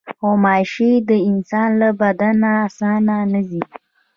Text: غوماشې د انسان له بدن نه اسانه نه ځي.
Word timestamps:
غوماشې 0.17 0.91
د 1.09 1.11
انسان 1.29 1.69
له 1.81 1.89
بدن 2.01 2.33
نه 2.43 2.51
اسانه 2.67 3.15
نه 3.33 3.41
ځي. 3.49 3.61